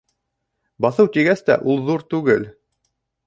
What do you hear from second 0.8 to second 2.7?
«Баҫыу» тигәс тә, ул ҙур түгел.